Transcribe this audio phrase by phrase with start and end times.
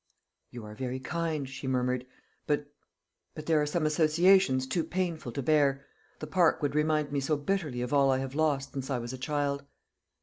[0.49, 2.07] "You are very kind," she murmured;
[2.47, 2.65] "but
[3.35, 5.85] but there are some associations too painful to bear.
[6.17, 9.13] The park would remind me so bitterly of all I have lost since I was
[9.13, 9.63] a child."